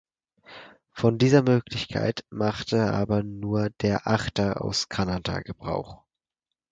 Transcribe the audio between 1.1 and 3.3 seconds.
dieser Möglichkeit machte aber